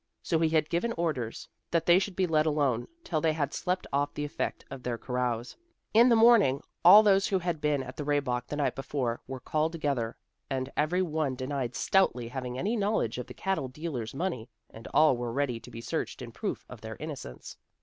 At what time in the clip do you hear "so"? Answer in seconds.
0.23-0.39